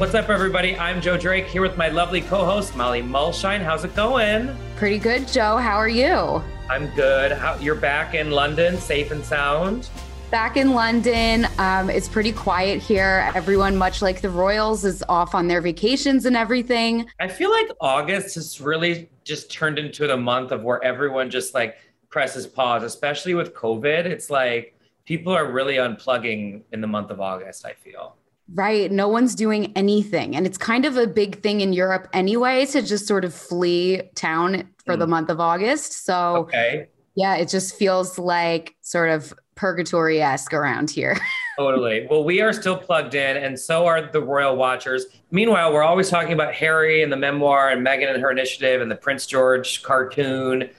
[0.00, 0.78] What's up, everybody?
[0.78, 3.60] I'm Joe Drake here with my lovely co-host Molly Mulshine.
[3.60, 4.56] How's it going?
[4.76, 5.58] Pretty good, Joe.
[5.58, 6.42] How are you?
[6.70, 7.32] I'm good.
[7.32, 9.90] How, you're back in London, safe and sound.
[10.30, 11.46] Back in London.
[11.58, 13.30] Um, it's pretty quiet here.
[13.34, 17.06] Everyone, much like the Royals, is off on their vacations and everything.
[17.20, 21.52] I feel like August has really just turned into the month of where everyone just
[21.52, 21.76] like
[22.08, 24.06] presses pause, especially with COVID.
[24.06, 28.16] It's like people are really unplugging in the month of August, I feel.
[28.54, 28.90] Right.
[28.90, 30.34] No one's doing anything.
[30.34, 34.02] And it's kind of a big thing in Europe anyway to just sort of flee
[34.14, 34.98] town for mm.
[34.98, 36.04] the month of August.
[36.04, 36.88] So, okay.
[37.14, 41.16] yeah, it just feels like sort of purgatory esque around here.
[41.58, 42.06] totally.
[42.10, 45.04] Well, we are still plugged in, and so are the Royal Watchers.
[45.30, 48.90] Meanwhile, we're always talking about Harry and the memoir and Meghan and her initiative and
[48.90, 50.70] the Prince George cartoon.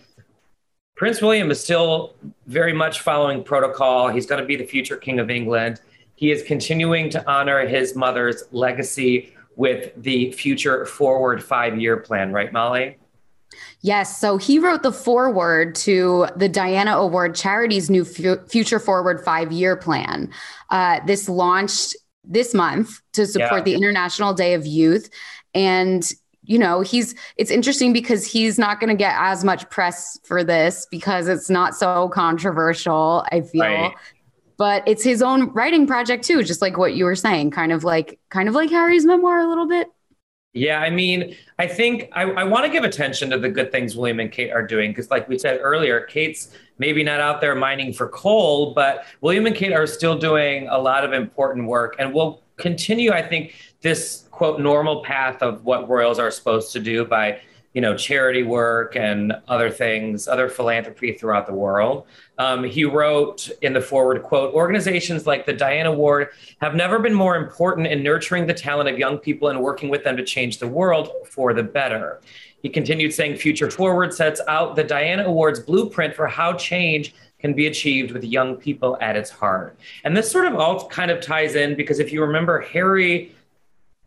[0.95, 2.15] Prince William is still
[2.47, 4.09] very much following protocol.
[4.09, 5.79] He's going to be the future King of England.
[6.21, 12.31] He is continuing to honor his mother's legacy with the Future Forward five year plan,
[12.31, 12.99] right, Molly?
[13.81, 14.21] Yes.
[14.21, 19.75] So he wrote the foreword to the Diana Award Charity's new Future Forward five year
[19.75, 20.29] plan.
[20.69, 23.73] Uh, this launched this month to support yeah.
[23.73, 25.09] the International Day of Youth.
[25.55, 26.07] And
[26.43, 30.43] you know he's it's interesting because he's not going to get as much press for
[30.43, 33.93] this because it's not so controversial i feel right
[34.61, 37.83] but it's his own writing project too just like what you were saying kind of
[37.83, 39.87] like kind of like harry's memoir a little bit.
[40.53, 43.95] Yeah i mean i think i, I want to give attention to the good things
[43.95, 47.55] william and kate are doing because like we said earlier kate's maybe not out there
[47.55, 51.95] mining for coal but william and kate are still doing a lot of important work
[51.97, 56.79] and will continue i think this quote normal path of what royals are supposed to
[56.79, 57.39] do by
[57.73, 62.05] you know, charity work and other things, other philanthropy throughout the world.
[62.37, 66.29] Um, he wrote in the foreword quote Organizations like the Diana Award
[66.59, 70.03] have never been more important in nurturing the talent of young people and working with
[70.03, 72.21] them to change the world for the better.
[72.61, 77.53] He continued saying, Future Forward sets out the Diana Award's blueprint for how change can
[77.53, 79.77] be achieved with young people at its heart.
[80.03, 83.33] And this sort of all kind of ties in because if you remember, Harry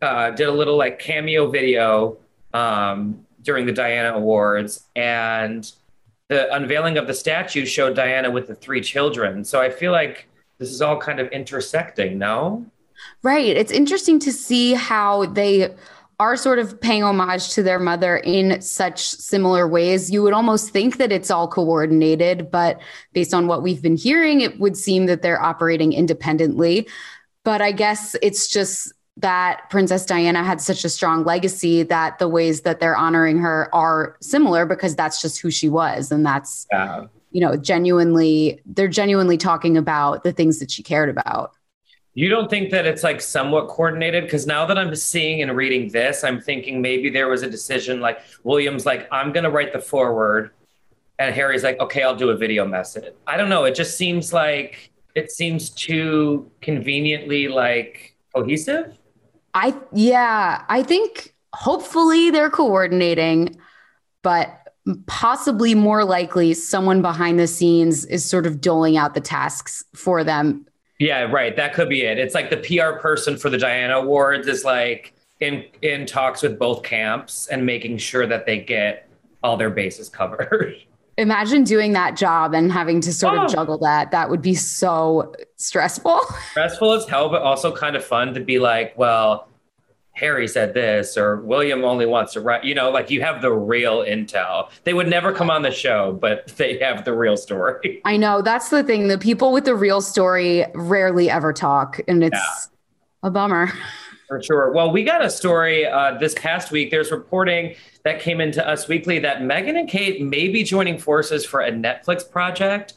[0.01, 2.17] uh, did a little like cameo video
[2.53, 5.71] um, during the Diana Awards, and
[6.27, 9.45] the unveiling of the statue showed Diana with the three children.
[9.45, 12.65] So I feel like this is all kind of intersecting, no?
[13.21, 13.55] Right.
[13.55, 15.75] It's interesting to see how they
[16.19, 20.09] are sort of paying homage to their mother in such similar ways.
[20.09, 22.79] You would almost think that it's all coordinated, but
[23.13, 26.87] based on what we've been hearing, it would seem that they're operating independently.
[27.43, 32.27] But I guess it's just that Princess Diana had such a strong legacy that the
[32.27, 36.11] ways that they're honoring her are similar because that's just who she was.
[36.11, 37.05] And that's, yeah.
[37.31, 41.53] you know, genuinely, they're genuinely talking about the things that she cared about.
[42.13, 44.23] You don't think that it's like somewhat coordinated?
[44.23, 47.99] Because now that I'm seeing and reading this, I'm thinking maybe there was a decision
[47.99, 50.51] like William's like, I'm going to write the foreword.
[51.19, 53.13] And Harry's like, okay, I'll do a video message.
[53.27, 53.63] I don't know.
[53.63, 58.97] It just seems like it seems too conveniently like cohesive.
[59.55, 63.57] I yeah, I think hopefully they're coordinating,
[64.21, 64.75] but
[65.07, 70.23] possibly more likely someone behind the scenes is sort of doling out the tasks for
[70.23, 70.67] them.
[70.99, 71.55] Yeah, right.
[71.55, 72.19] That could be it.
[72.19, 76.59] It's like the PR person for the Diana Awards is like in in talks with
[76.59, 79.07] both camps and making sure that they get
[79.41, 80.75] all their bases covered.
[81.17, 83.45] Imagine doing that job and having to sort Oh.
[83.45, 84.11] of juggle that.
[84.11, 86.19] That would be so stressful.
[86.51, 89.47] Stressful as hell, but also kind of fun to be like, well,
[90.11, 92.63] Harry said this, or William only wants to write.
[92.63, 94.69] You know, like you have the real intel.
[94.83, 98.01] They would never come on the show, but they have the real story.
[98.05, 99.07] I know that's the thing.
[99.07, 102.69] The people with the real story rarely ever talk, and it's
[103.23, 103.71] a bummer.
[104.27, 104.71] For sure.
[104.73, 106.91] Well, we got a story uh, this past week.
[106.91, 107.75] There's reporting
[108.05, 111.71] that came into Us Weekly that Meghan and Kate may be joining forces for a
[111.71, 112.93] Netflix project.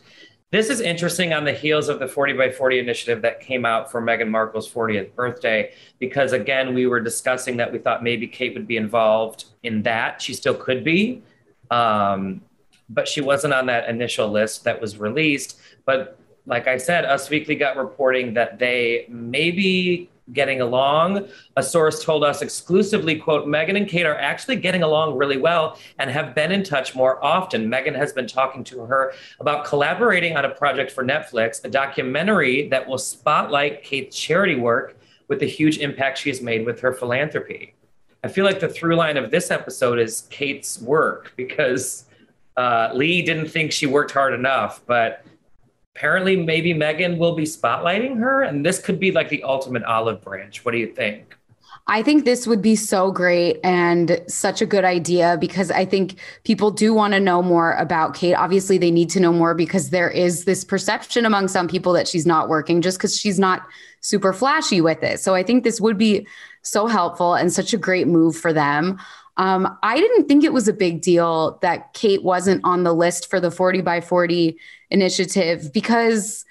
[0.51, 3.91] This is interesting on the heels of the 40 by 40 initiative that came out
[3.91, 8.53] for Meghan Markle's 40th birthday, because again, we were discussing that we thought maybe Kate
[8.53, 10.21] would be involved in that.
[10.21, 11.23] She still could be,
[11.71, 12.43] um,
[12.91, 15.59] but she wasn't on that initial list that was released.
[15.87, 21.29] But like I said, Us Weekly got reporting that they may be getting along.
[21.57, 25.79] A source told us exclusively, quote, Meghan and Kate are actually getting along really well
[25.99, 27.69] and have been in touch more often.
[27.69, 32.69] Meghan has been talking to her about collaborating on a project for Netflix, a documentary
[32.69, 34.97] that will spotlight Kate's charity work
[35.29, 37.75] with the huge impact she has made with her philanthropy.
[38.25, 42.07] I feel like the through line of this episode is Kate's work because
[42.57, 45.25] uh, Lee didn't think she worked hard enough, but
[45.99, 50.23] apparently maybe Meghan will be spotlighting her, and this could be like the ultimate olive
[50.23, 50.65] branch.
[50.65, 51.35] What do you think?
[51.89, 56.17] I think this would be so great and such a good idea because I think
[56.45, 58.35] people do want to know more about Kate.
[58.35, 62.07] Obviously, they need to know more because there is this perception among some people that
[62.07, 63.67] she's not working just because she's not
[64.01, 65.19] super flashy with it.
[65.19, 66.29] So I think this would be
[66.63, 69.01] so helpful and such a great move for them.
[69.37, 73.31] Um, I didn't think it was a big deal that Kate wasn't on the list
[73.31, 74.59] for the 40 by 40
[74.91, 76.45] initiative because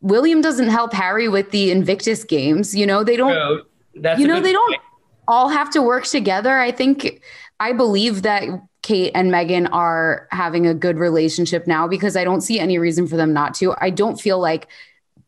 [0.00, 2.74] William doesn't help Harry with the Invictus games.
[2.74, 3.64] You know, they don't
[3.94, 4.82] that's you know they don't point.
[5.28, 6.58] all have to work together.
[6.58, 7.22] I think
[7.58, 8.44] i believe that
[8.82, 13.06] kate and meghan are having a good relationship now because i don't see any reason
[13.06, 13.74] for them not to.
[13.78, 14.68] I don't feel like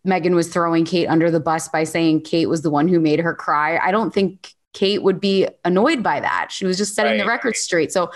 [0.06, 3.20] meghan was throwing kate under the bus by saying kate was the one who made
[3.20, 3.78] her cry.
[3.78, 6.52] I don't think kate would be annoyed by that.
[6.52, 7.92] She was just setting the record straight.
[7.92, 8.10] So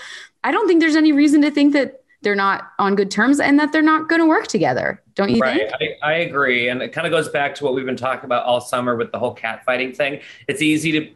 [0.45, 3.59] i don't think there's any reason to think that they're not on good terms and
[3.59, 5.71] that they're not going to work together don't you Right.
[5.71, 6.69] think I, I agree.
[6.69, 9.13] And it kind of goes back to what we've been talking about all summer with
[9.13, 10.21] the whole cat fighting thing.
[10.49, 11.11] It's easy to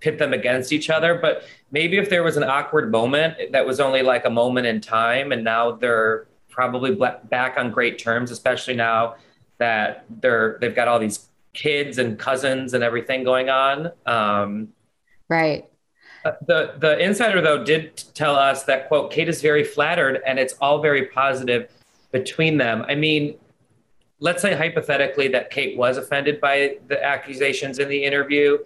[0.00, 3.80] pit them against each other, but maybe if there was an awkward moment that was
[3.80, 8.74] only like a moment in time, and now they're probably back on great terms, especially
[8.74, 9.16] now
[9.58, 13.90] that they're they've got all these kids and cousins and everything going on.
[14.06, 14.68] Um,
[15.28, 15.68] right
[16.24, 20.38] Uh, the the insider though did tell us that quote Kate is very flattered and
[20.38, 21.70] it's all very positive
[22.12, 22.84] between them.
[22.88, 23.36] I mean,
[24.20, 28.58] let's say hypothetically that Kate was offended by the accusations in the interview.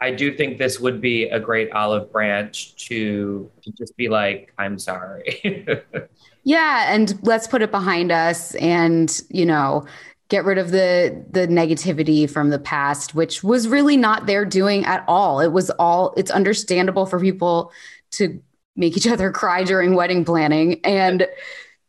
[0.00, 4.52] I do think this would be a great olive branch to, to just be like,
[4.58, 5.70] I'm sorry.
[6.44, 9.86] Yeah, and let's put it behind us and, you know,
[10.34, 14.84] get rid of the the negativity from the past, which was really not their doing
[14.84, 15.38] at all.
[15.38, 17.70] It was all it's understandable for people
[18.12, 18.42] to
[18.74, 21.28] make each other cry during wedding planning and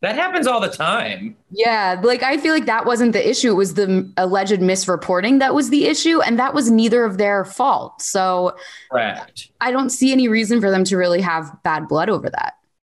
[0.01, 1.35] that happens all the time.
[1.49, 3.49] yeah, like I feel like that wasn't the issue.
[3.49, 7.43] It was the alleged misreporting that was the issue and that was neither of their
[7.43, 7.99] fault.
[8.03, 8.55] So
[8.91, 9.49] Correct.
[9.61, 12.53] I don't see any reason for them to really have bad blood over that.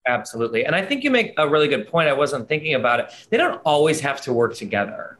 [0.06, 0.66] Absolutely.
[0.66, 2.08] And I think you make a really good point.
[2.08, 3.10] I wasn't thinking about it.
[3.30, 5.17] They don't always have to work together.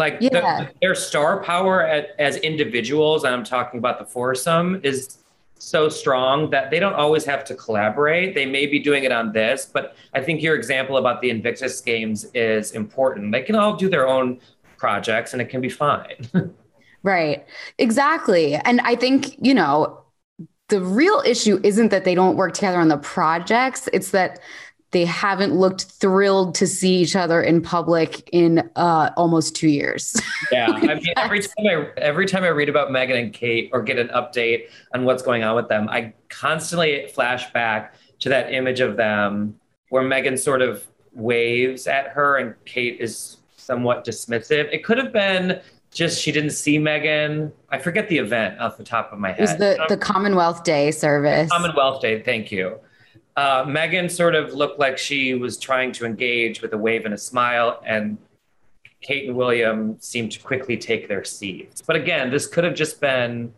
[0.00, 5.18] Like the- their star power at, as individuals, and I'm talking about the foursome, is
[5.58, 8.34] so strong that they don't always have to collaborate.
[8.34, 11.80] They may be doing it on this, but I think your example about the Invictus
[11.82, 13.30] games is important.
[13.30, 14.40] They can all do their own
[14.78, 16.16] projects and it can be fine.
[17.02, 17.46] Right.
[17.78, 18.56] Exactly.
[18.56, 20.02] And I think, you know,
[20.68, 24.38] the real issue isn't that they don't work together on the projects, it's that
[24.92, 30.20] they haven't looked thrilled to see each other in public in uh, almost two years.
[30.50, 33.82] Yeah, I mean, every time I every time I read about Meghan and Kate or
[33.82, 38.52] get an update on what's going on with them, I constantly flash back to that
[38.52, 44.72] image of them where Meghan sort of waves at her and Kate is somewhat dismissive.
[44.72, 45.60] It could have been
[45.92, 47.52] just she didn't see Meghan.
[47.68, 49.38] I forget the event off the top of my head.
[49.38, 51.48] it was the, the Commonwealth Day service.
[51.50, 52.80] Commonwealth Day, thank you.
[53.36, 57.14] Uh, Meghan sort of looked like she was trying to engage with a wave and
[57.14, 58.18] a smile, and
[59.00, 61.80] Kate and William seemed to quickly take their seats.
[61.80, 63.52] But again, this could have just been,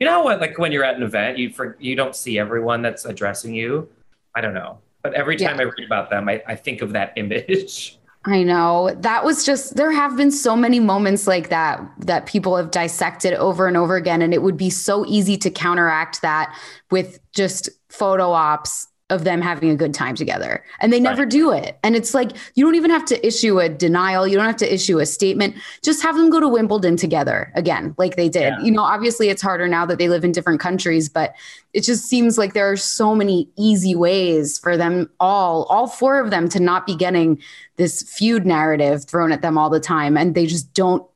[0.00, 0.40] you know what?
[0.40, 3.88] Like when you're at an event, you for, you don't see everyone that's addressing you.
[4.34, 7.12] I don't know, but every time I read about them, I, I think of that
[7.16, 7.98] image.
[8.26, 8.92] I know.
[8.98, 13.34] That was just there have been so many moments like that that people have dissected
[13.34, 16.52] over and over again and it would be so easy to counteract that
[16.90, 20.64] with just photo ops of them having a good time together.
[20.80, 21.30] And they never right.
[21.30, 21.78] do it.
[21.84, 24.26] And it's like you don't even have to issue a denial.
[24.26, 25.54] You don't have to issue a statement.
[25.82, 28.40] Just have them go to wimbledon together again like they did.
[28.40, 28.60] Yeah.
[28.60, 31.34] you know obviously it's harder now that they live in different countries but
[31.72, 36.20] it just seems like there are so many easy ways for them all all four
[36.20, 37.40] of them to not be getting
[37.76, 40.16] this feud narrative thrown at them all the time.
[40.16, 41.06] And they just don't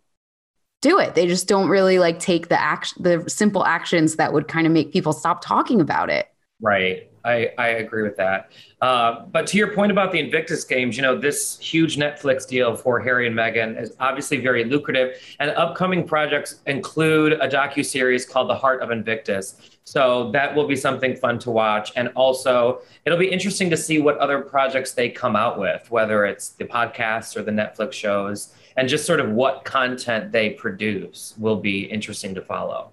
[0.81, 1.15] do it.
[1.15, 4.73] They just don't really like take the action the simple actions that would kind of
[4.73, 6.29] make people stop talking about it.
[6.61, 8.51] Right I, I agree with that.
[8.81, 12.75] Uh, but to your point about the Invictus Games, you know, this huge Netflix deal
[12.75, 15.17] for Harry and Meghan is obviously very lucrative.
[15.39, 19.79] And upcoming projects include a docu series called The Heart of Invictus.
[19.85, 21.93] So that will be something fun to watch.
[21.97, 26.25] And also, it'll be interesting to see what other projects they come out with, whether
[26.25, 31.35] it's the podcasts or the Netflix shows, and just sort of what content they produce
[31.39, 32.93] will be interesting to follow.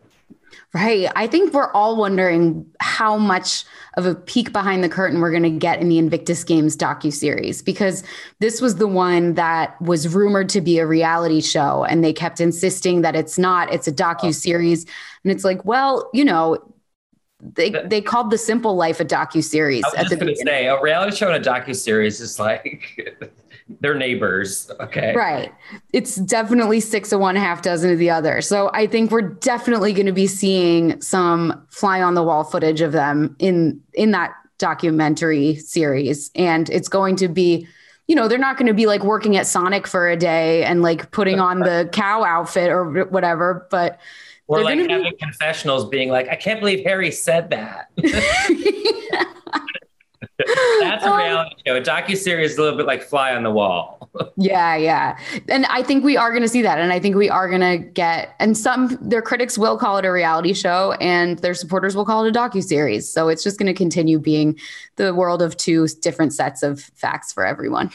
[0.73, 1.09] Right.
[1.15, 3.63] I think we're all wondering how much
[3.95, 7.11] of a peek behind the curtain we're going to get in the Invictus Games docu
[7.11, 8.03] series because
[8.39, 12.39] this was the one that was rumored to be a reality show and they kept
[12.39, 14.85] insisting that it's not, it's a docu series
[15.23, 16.57] and it's like, well, you know,
[17.39, 19.83] they they called the simple life a docu series.
[19.85, 22.99] I was just going to say a reality show and a docu series is like
[23.81, 24.71] they're neighbors.
[24.79, 25.13] Okay.
[25.15, 25.53] Right.
[25.93, 28.41] It's definitely six of one, half dozen of the other.
[28.41, 32.81] So I think we're definitely going to be seeing some fly on the wall footage
[32.81, 36.31] of them in in that documentary series.
[36.35, 37.67] And it's going to be,
[38.07, 40.81] you know, they're not going to be like working at Sonic for a day and
[40.81, 43.99] like putting on the cow outfit or whatever, but
[44.47, 47.89] or like having be- confessionals being like, I can't believe Harry said that.
[50.79, 51.75] That's a reality show.
[51.75, 54.09] A docu series is a little bit like Fly on the Wall.
[54.37, 55.17] yeah, yeah,
[55.49, 57.61] and I think we are going to see that, and I think we are going
[57.61, 58.35] to get.
[58.39, 62.25] And some their critics will call it a reality show, and their supporters will call
[62.25, 63.09] it a docu series.
[63.09, 64.59] So it's just going to continue being
[64.95, 67.91] the world of two different sets of facts for everyone.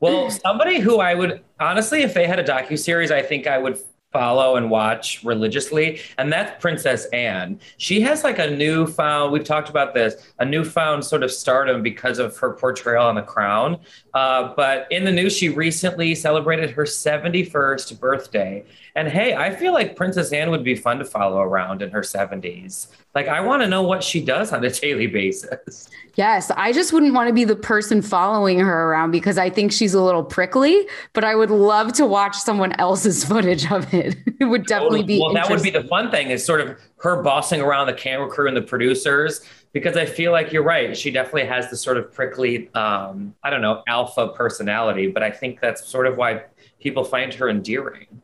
[0.00, 3.58] Well, somebody who I would honestly, if they had a docu series, I think I
[3.58, 3.78] would
[4.12, 7.60] follow and watch religiously, and that's Princess Anne.
[7.76, 12.18] She has like a newfound, we've talked about this, a newfound sort of stardom because
[12.18, 13.78] of her portrayal on The Crown.
[14.14, 18.64] Uh, but in the news, she recently celebrated her 71st birthday.
[18.96, 22.00] And hey, I feel like Princess Anne would be fun to follow around in her
[22.00, 22.88] 70s.
[23.14, 25.88] Like, I want to know what she does on a daily basis.
[26.16, 29.72] Yes, I just wouldn't want to be the person following her around because I think
[29.72, 34.16] she's a little prickly, but I would love to watch someone else's footage of it.
[34.40, 37.22] It would definitely be Well, that would be the fun thing is sort of her
[37.22, 40.96] bossing around the camera crew and the producers because I feel like you're right.
[40.96, 45.30] She definitely has the sort of prickly, um, I don't know, alpha personality, but I
[45.30, 46.44] think that's sort of why
[46.80, 48.22] people find her endearing.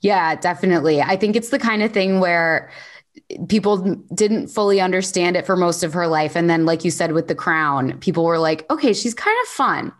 [0.00, 1.02] Yeah, definitely.
[1.02, 2.70] I think it's the kind of thing where
[3.48, 6.36] people didn't fully understand it for most of her life.
[6.36, 9.48] And then, like you said, with the crown, people were like, okay, she's kind of
[9.48, 9.92] fun,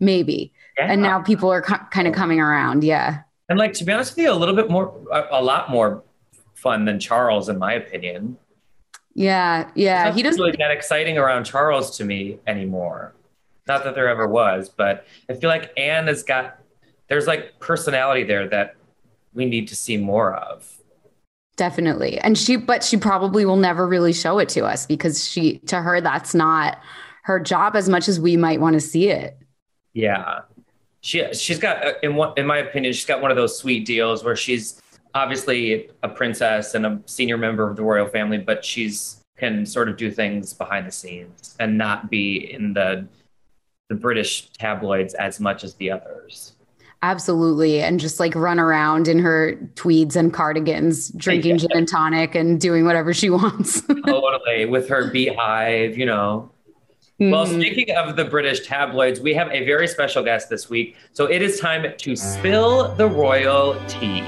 [0.00, 0.52] maybe.
[0.78, 0.86] Yeah.
[0.92, 2.84] And now people are co- kind of coming around.
[2.84, 3.20] Yeah.
[3.48, 6.02] And like, to be honest with you, a little bit more, a, a lot more
[6.54, 8.38] fun than Charles, in my opinion.
[9.14, 9.70] Yeah.
[9.74, 10.12] Yeah.
[10.12, 13.14] He doesn't really that exciting around Charles to me anymore.
[13.66, 16.58] Not that there ever was, but I feel like Anne has got,
[17.08, 18.76] there's like personality there that
[19.32, 20.70] we need to see more of.
[21.56, 22.18] Definitely.
[22.18, 25.80] And she, but she probably will never really show it to us because she, to
[25.80, 26.78] her, that's not
[27.22, 29.38] her job as much as we might want to see it.
[29.92, 30.40] Yeah.
[31.00, 34.24] She, she's got, in one, in my opinion, she's got one of those sweet deals
[34.24, 34.82] where she's
[35.14, 39.88] obviously a princess and a senior member of the royal family, but she's can sort
[39.88, 43.06] of do things behind the scenes and not be in the,
[43.88, 46.52] the British tabloids as much as the others.
[47.02, 47.82] Absolutely.
[47.82, 52.60] And just like run around in her tweeds and cardigans, drinking gin and tonic and
[52.60, 53.82] doing whatever she wants.
[53.82, 54.64] totally.
[54.66, 56.50] With her beehive, you know.
[57.20, 57.30] Mm-hmm.
[57.30, 60.96] Well, speaking of the British tabloids, we have a very special guest this week.
[61.12, 64.24] So it is time to spill the royal tea.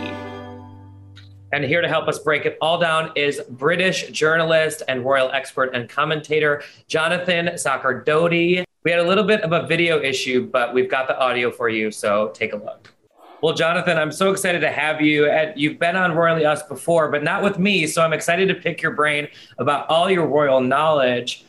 [1.53, 5.75] And here to help us break it all down is British journalist and royal expert
[5.75, 8.65] and commentator Jonathan Sacerdoti.
[8.83, 11.69] We had a little bit of a video issue, but we've got the audio for
[11.69, 12.93] you, so take a look.
[13.43, 15.31] Well, Jonathan, I'm so excited to have you.
[15.55, 17.87] You've been on Royally Us before, but not with me.
[17.87, 21.45] So I'm excited to pick your brain about all your royal knowledge.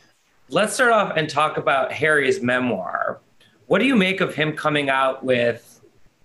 [0.48, 3.20] Let's start off and talk about Harry's memoir.
[3.66, 5.80] What do you make of him coming out with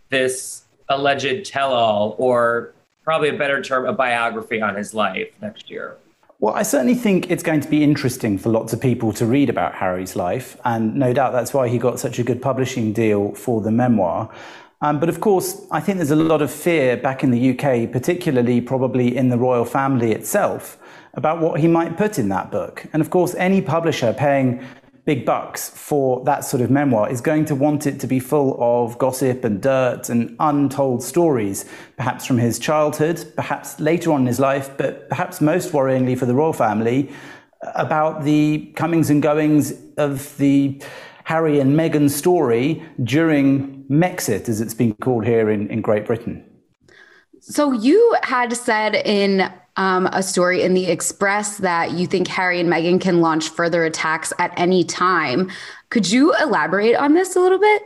[0.10, 2.74] this alleged tell all, or
[3.04, 5.98] probably a better term, a biography on his life next year?
[6.40, 9.50] Well, I certainly think it's going to be interesting for lots of people to read
[9.50, 13.34] about Harry's life, and no doubt that's why he got such a good publishing deal
[13.34, 14.30] for the memoir.
[14.82, 17.90] Um, but of course, I think there's a lot of fear back in the UK,
[17.90, 20.78] particularly probably in the royal family itself,
[21.14, 22.86] about what he might put in that book.
[22.92, 24.62] And of course, any publisher paying
[25.06, 28.58] big bucks for that sort of memoir is going to want it to be full
[28.60, 31.66] of gossip and dirt and untold stories,
[31.98, 36.26] perhaps from his childhood, perhaps later on in his life, but perhaps most worryingly for
[36.26, 37.12] the royal family,
[37.76, 40.82] about the comings and goings of the
[41.26, 46.44] Harry and Meghan story during Megxit, as it's been called here in, in Great Britain.
[47.40, 52.60] So you had said in um, a story in the Express that you think Harry
[52.60, 55.50] and Meghan can launch further attacks at any time.
[55.90, 57.84] Could you elaborate on this a little bit?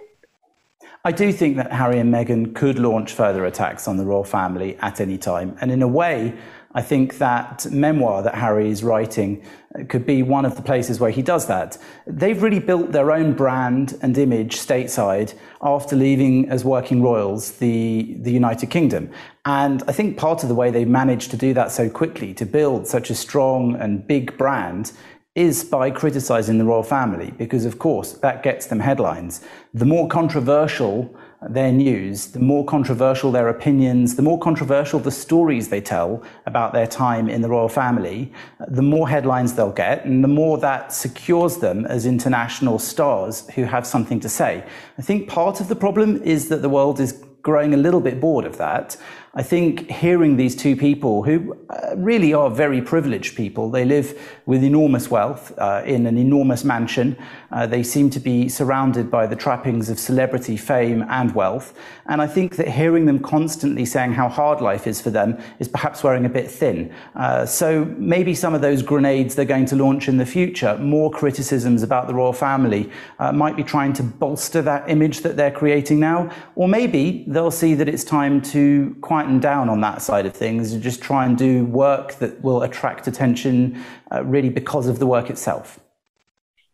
[1.06, 4.77] I do think that Harry and Meghan could launch further attacks on the royal family
[4.82, 5.58] at any time.
[5.62, 6.38] And in a way,
[6.77, 9.43] I think that memoir that Harry is writing
[9.74, 11.75] uh, could be one of the places where he does that.
[12.05, 18.17] They've really built their own brand and image stateside after leaving as working royals the,
[18.19, 19.10] the United Kingdom.
[19.46, 22.46] And I think part of the way they've managed to do that so quickly, to
[22.46, 24.91] build such a strong and big brand,
[25.34, 29.41] is by criticizing the royal family, because of course that gets them headlines.
[29.74, 35.70] The more controversial their news, the more controversial their opinions, the more controversial the stories
[35.70, 38.32] they tell about their time in the royal family,
[38.67, 43.63] the more headlines they'll get, and the more that secures them as international stars who
[43.65, 44.63] have something to say.
[44.98, 48.20] I think part of the problem is that the world is growing a little bit
[48.20, 48.98] bored of that.
[49.38, 54.36] I think hearing these two people who uh, really are very privileged people, they live
[54.48, 57.15] with enormous wealth uh, in an enormous mansion.
[57.51, 61.77] Uh, they seem to be surrounded by the trappings of celebrity, fame, and wealth.
[62.08, 65.67] And I think that hearing them constantly saying how hard life is for them is
[65.67, 66.91] perhaps wearing a bit thin.
[67.15, 71.12] Uh, so maybe some of those grenades they're going to launch in the future, more
[71.12, 72.89] criticisms about the royal family,
[73.20, 76.32] uh, might be trying to bolster that image that they're creating now.
[76.56, 80.34] Or maybe they'll see that it's time to quiet quieten down on that side of
[80.34, 85.00] things and just try and do work that will attract attention uh, really because of
[85.00, 85.79] the work itself.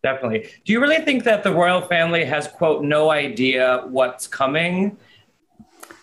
[0.04, 0.50] Definitely.
[0.66, 4.98] Do you really think that the royal family has, quote, no idea what's coming?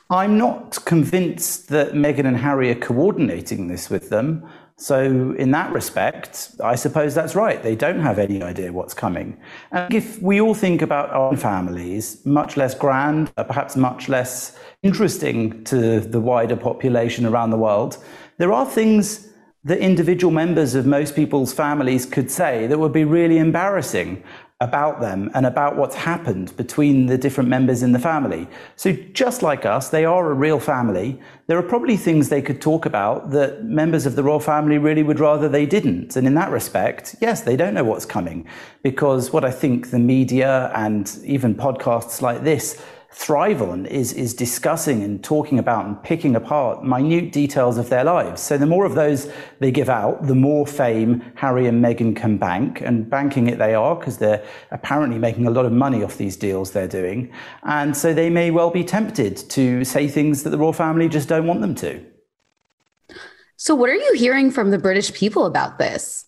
[0.08, 4.48] I'm not convinced that Meghan and Harry are coordinating this with them.
[4.80, 7.62] So, in that respect, I suppose that's right.
[7.62, 9.36] They don't have any idea what's coming.
[9.72, 14.58] And if we all think about our families, much less grand, uh, perhaps much less
[14.82, 18.02] interesting to the wider population around the world,
[18.38, 19.28] there are things
[19.64, 24.24] that individual members of most people's families could say that would be really embarrassing
[24.60, 28.46] about them and about what's happened between the different members in the family.
[28.76, 31.18] So, just like us, they are a real family.
[31.46, 35.02] There are probably things they could talk about that members of the royal family really
[35.02, 36.14] would rather they didn't.
[36.14, 38.46] And in that respect, yes, they don't know what's coming.
[38.82, 44.32] Because what I think the media and even podcasts like this thrive on is, is
[44.32, 48.40] discussing and talking about and picking apart minute details of their lives.
[48.40, 52.38] So the more of those they give out, the more fame Harry and Meghan can
[52.38, 56.18] bank, and banking it they are because they're apparently making a lot of money off
[56.18, 57.32] these deals they're doing.
[57.64, 61.28] And so they may well be tempted to say things that the royal family just
[61.28, 62.04] don't want them to.
[63.56, 66.24] So, what are you hearing from the British people about this?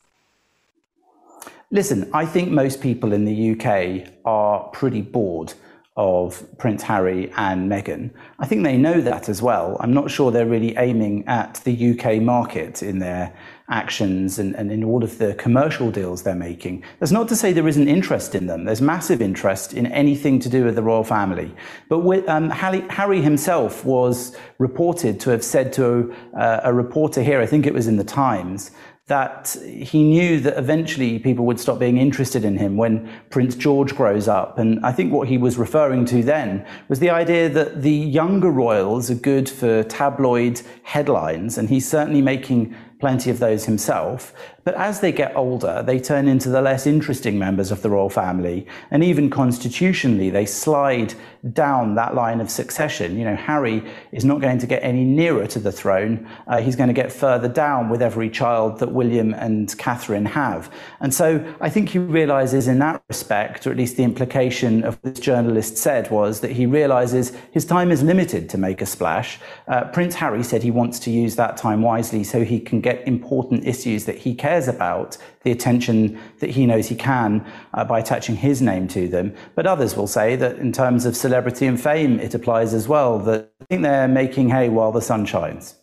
[1.71, 5.55] Listen, I think most people in the UK are pretty bored
[5.97, 8.11] of Prince Harry and Meghan.
[8.39, 9.77] I think they know that as well.
[9.79, 13.35] I'm not sure they're really aiming at the UK market in their
[13.69, 16.83] actions and, and in all of the commercial deals they're making.
[16.99, 18.65] That's not to say there isn't interest in them.
[18.65, 21.55] There's massive interest in anything to do with the royal family.
[21.91, 27.23] But with, um, Harry, Harry, himself was reported to have said to uh, a reporter
[27.23, 28.71] here, I think it was in the Times,
[29.09, 33.97] that he knew that eventually people would stop being interested in him when Prince George
[33.97, 34.59] grows up.
[34.59, 38.51] And I think what he was referring to then was the idea that the younger
[38.51, 44.33] royals are good for tabloid headlines, and he's certainly making plenty of those himself.
[44.65, 48.11] But as they get older, they turn into the less interesting members of the royal
[48.11, 48.67] family.
[48.91, 51.15] And even constitutionally, they slide
[51.53, 53.19] down that line of succession.
[53.19, 56.29] You know, Harry is not going to get any nearer to the throne.
[56.47, 60.73] Uh, he's going to get further down with every child that William and Catherine have.
[61.01, 64.95] And so I think he realizes in that respect, or at least the implication of
[65.03, 68.87] what this journalist said was that he realizes his time is limited to make a
[68.87, 69.41] splash.
[69.67, 73.07] Uh, Prince Harry said he wants to use that time wisely so he can get
[73.09, 77.85] important issues that he cares cares about the attention that he knows he can uh,
[77.85, 79.35] by attaching his name to them.
[79.55, 83.19] But others will say that in terms of celebrity and fame, it applies as well,
[83.21, 85.77] that I think they're making hay while the sun shines.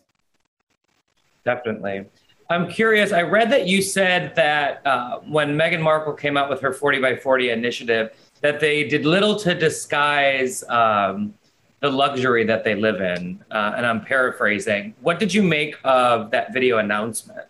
[1.44, 2.06] Definitely.
[2.48, 3.12] I'm curious.
[3.12, 7.00] I read that you said that uh, when Meghan Markle came out with her 40
[7.00, 11.34] by 40 initiative, that they did little to disguise um,
[11.80, 13.42] the luxury that they live in.
[13.50, 14.94] Uh, and I'm paraphrasing.
[15.00, 17.49] What did you make of that video announcement?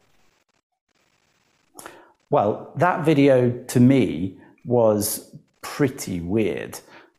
[2.31, 6.79] Well, that video to me was pretty weird.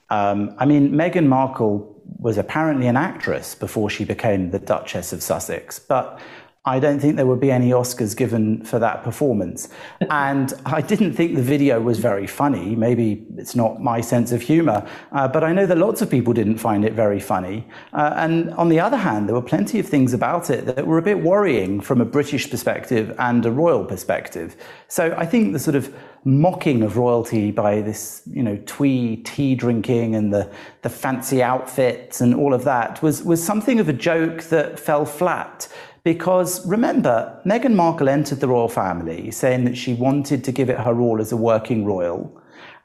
[0.09, 5.21] Um, I mean, Meghan Markle was apparently an actress before she became the Duchess of
[5.21, 6.19] Sussex, but
[6.63, 9.69] I don't think there would be any Oscars given for that performance.
[10.11, 12.75] and I didn't think the video was very funny.
[12.75, 16.33] Maybe it's not my sense of humor, uh, but I know that lots of people
[16.33, 17.67] didn't find it very funny.
[17.93, 20.99] Uh, and on the other hand, there were plenty of things about it that were
[20.99, 24.55] a bit worrying from a British perspective and a royal perspective.
[24.87, 25.91] So I think the sort of
[26.23, 30.51] mocking of royalty by this, you know, twee tea drinking and the,
[30.83, 35.05] the fancy outfits and all of that was, was something of a joke that fell
[35.05, 35.67] flat.
[36.03, 40.79] Because remember, Meghan Markle entered the royal family saying that she wanted to give it
[40.79, 42.41] her all as a working royal.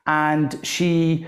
[0.06, 1.26] And she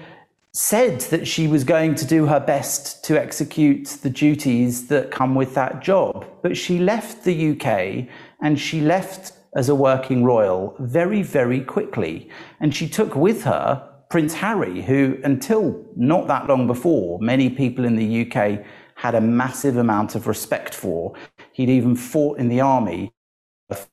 [0.53, 5.35] said that she was going to do her best to execute the duties that come
[5.35, 6.27] with that job.
[6.43, 8.09] But she left the UK
[8.43, 12.29] and she left as a working royal very, very quickly.
[12.61, 17.85] And she took with her Prince Harry, who, until not that long before, many people
[17.85, 21.15] in the UK had a massive amount of respect for.
[21.59, 23.13] He'd even fought in the army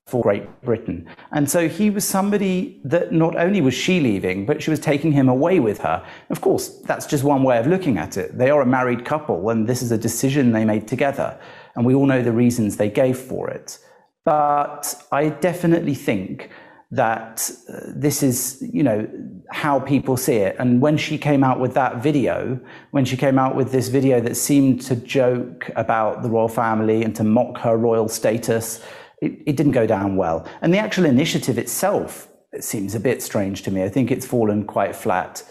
[0.06, 1.08] for Great Britain.
[1.32, 5.12] And so he was somebody that not only was she leaving, but she was taking
[5.12, 6.06] him away with her.
[6.30, 8.38] Of course, that's just one way of looking at it.
[8.38, 11.39] They are a married couple, and this is a decision they made together.
[11.75, 13.80] And we all know the reasons they gave for it.
[14.25, 16.51] But I definitely think
[16.91, 19.08] that uh, this is, you know,
[19.51, 20.55] how people see it.
[20.60, 22.60] And when she came out with that video,
[22.91, 27.03] when she came out with this video that seemed to joke about the royal family
[27.03, 28.84] and to mock her royal status,
[29.21, 30.47] it, it didn't go down well.
[30.62, 33.84] And the actual initiative itself it seems a bit strange to me.
[33.84, 35.43] I think it's fallen quite flat.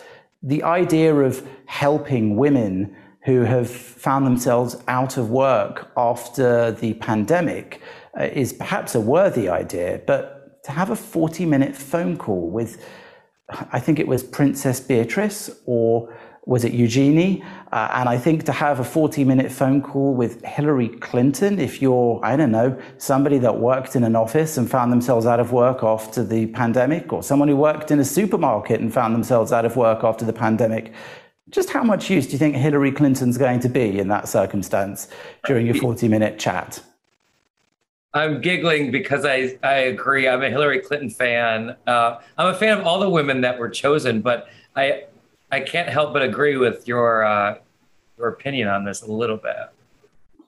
[0.42, 7.80] The idea of helping women who have found themselves out of work after the pandemic
[8.18, 12.82] uh, is perhaps a worthy idea, but to have a 40 minute phone call with,
[13.50, 16.14] I think it was Princess Beatrice or
[16.46, 17.42] was it Eugenie?
[17.72, 21.80] Uh, and I think to have a 40 minute phone call with Hillary Clinton, if
[21.80, 25.52] you're, I don't know, somebody that worked in an office and found themselves out of
[25.52, 29.64] work after the pandemic, or someone who worked in a supermarket and found themselves out
[29.64, 30.92] of work after the pandemic,
[31.50, 35.08] just how much use do you think Hillary Clinton's going to be in that circumstance
[35.46, 36.82] during your 40 minute chat?
[38.14, 40.28] I'm giggling because I, I agree.
[40.28, 41.76] I'm a Hillary Clinton fan.
[41.86, 45.04] Uh, I'm a fan of all the women that were chosen, but I
[45.50, 47.58] I can't help but agree with your uh,
[48.16, 49.56] your opinion on this a little bit.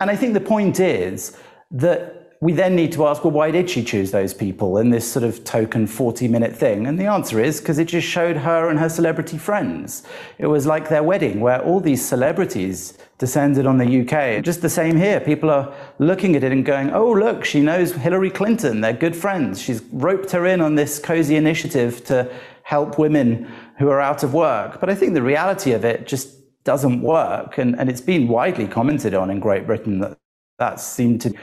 [0.00, 1.38] And I think the point is
[1.72, 5.11] that we then need to ask, well, why did she choose those people in this
[5.11, 6.87] sort of token 40 minute thing?
[6.87, 10.04] And the answer is because it just showed her and her celebrity friends.
[10.38, 14.44] It was like their wedding where all these celebrities descended on the UK.
[14.44, 15.18] Just the same here.
[15.18, 18.80] People are looking at it and going, oh, look, she knows Hillary Clinton.
[18.80, 19.61] They're good friends.
[19.61, 22.32] She's roped her in on this cozy initiative to
[22.62, 24.78] help women who are out of work.
[24.78, 26.28] But I think the reality of it just
[26.62, 27.59] doesn't work.
[27.59, 30.16] And, and it's been widely commented on in Great Britain that
[30.61, 31.35] that seemed to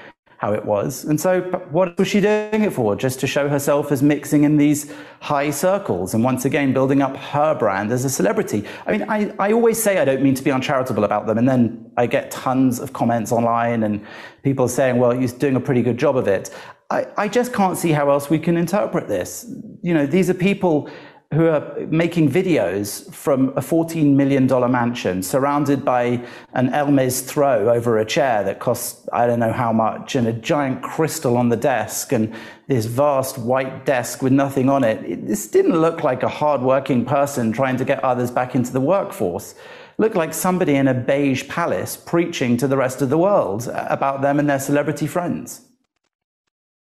[0.43, 1.06] how it was.
[1.06, 2.97] And so, what was she doing it for?
[2.97, 7.15] Just to show herself as mixing in these high circles and once again building up
[7.15, 8.65] her brand as a celebrity.
[8.86, 11.38] I mean, I, I always say I don't mean to be uncharitable about them.
[11.38, 14.06] And then I get tons of comments online and
[14.43, 16.53] people saying, well, you're doing a pretty good job of it.
[16.89, 19.49] I, I just can't see how else we can interpret this.
[19.82, 20.89] You know, these are people
[21.34, 27.98] who are making videos from a $14 million mansion surrounded by an Hermes throw over
[27.98, 31.58] a chair that costs I don't know how much and a giant crystal on the
[31.58, 32.34] desk and
[32.67, 35.28] this vast white desk with nothing on it.
[35.28, 39.54] this didn't look like a hardworking person trying to get others back into the workforce.
[39.54, 39.58] It
[40.00, 44.22] looked like somebody in a beige palace preaching to the rest of the world about
[44.22, 45.62] them and their celebrity friends.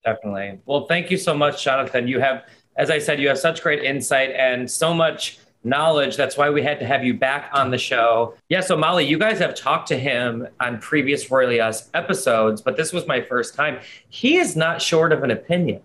[0.05, 0.61] Definitely.
[0.67, 2.07] Well, thank you so much, Jonathan.
[2.07, 2.45] You have
[2.77, 6.17] as I said, you have such great insight and so much knowledge.
[6.17, 8.35] That's why we had to have you back on the show.
[8.49, 12.77] Yeah, so Molly, you guys have talked to him on previous Royally Us episodes, but
[12.77, 13.81] this was my first time.
[14.09, 15.83] He is not short of an opinion.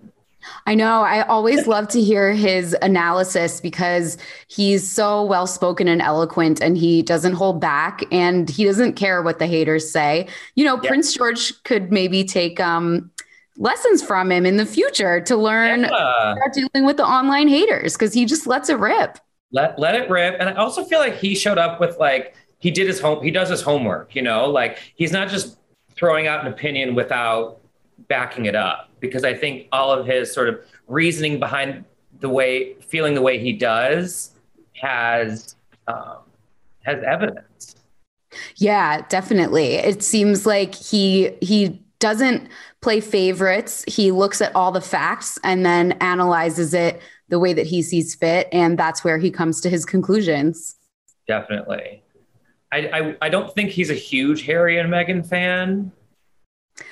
[0.65, 1.01] I know.
[1.01, 6.77] I always love to hear his analysis because he's so well spoken and eloquent and
[6.77, 10.27] he doesn't hold back and he doesn't care what the haters say.
[10.55, 10.89] You know, yeah.
[10.89, 13.10] Prince George could maybe take um
[13.57, 16.35] lessons from him in the future to learn yeah.
[16.53, 19.17] dealing with the online haters because he just lets it rip.
[19.51, 20.37] Let let it rip.
[20.39, 23.31] And I also feel like he showed up with like he did his home he
[23.31, 25.57] does his homework, you know, like he's not just
[25.95, 27.59] throwing out an opinion without
[28.07, 31.83] backing it up because I think all of his sort of reasoning behind
[32.19, 34.31] the way feeling the way he does
[34.73, 35.55] has
[35.87, 36.19] um,
[36.83, 37.75] has evidence.
[38.55, 39.73] Yeah, definitely.
[39.73, 42.49] It seems like he he doesn't
[42.81, 43.83] play favorites.
[43.87, 48.15] He looks at all the facts and then analyzes it the way that he sees
[48.15, 48.47] fit.
[48.51, 50.75] And that's where he comes to his conclusions.
[51.27, 52.03] Definitely.
[52.71, 55.91] I, I, I don't think he's a huge Harry and Meghan fan,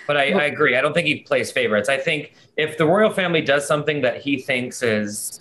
[0.07, 0.75] but I, I agree.
[0.75, 1.87] I don't think he plays favorites.
[1.89, 5.39] I think if the royal family does something that he thinks is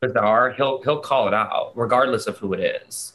[0.00, 3.14] bizarre, he'll he'll call it out, regardless of who it is.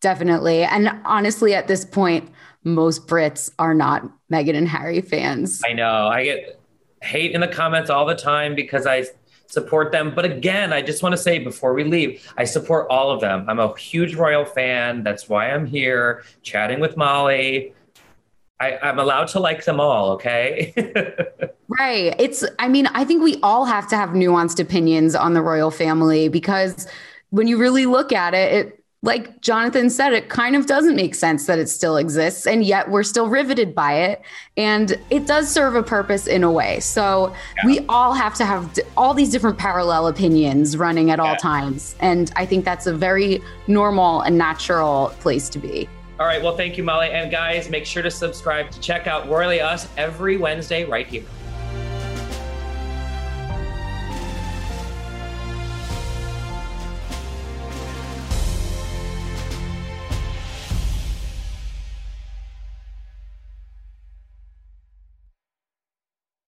[0.00, 0.64] Definitely.
[0.64, 2.30] And honestly, at this point,
[2.64, 5.62] most Brits are not Meghan and Harry fans.
[5.64, 6.08] I know.
[6.08, 6.60] I get
[7.02, 9.06] hate in the comments all the time because I
[9.46, 10.14] support them.
[10.14, 13.44] But again, I just want to say before we leave, I support all of them.
[13.48, 15.02] I'm a huge royal fan.
[15.02, 17.74] That's why I'm here chatting with Molly.
[18.60, 20.72] I, I'm allowed to like them all, okay?
[21.80, 22.14] right.
[22.18, 25.70] It's, I mean, I think we all have to have nuanced opinions on the royal
[25.72, 26.86] family because
[27.30, 31.16] when you really look at it, it like Jonathan said, it kind of doesn't make
[31.16, 34.22] sense that it still exists, and yet we're still riveted by it.
[34.56, 36.78] And it does serve a purpose in a way.
[36.78, 37.66] So yeah.
[37.66, 41.24] we all have to have all these different parallel opinions running at yeah.
[41.24, 41.96] all times.
[41.98, 45.88] And I think that's a very normal and natural place to be.
[46.20, 46.40] All right.
[46.40, 47.10] Well, thank you, Molly.
[47.10, 51.24] And guys, make sure to subscribe to check out Royally Us every Wednesday right here.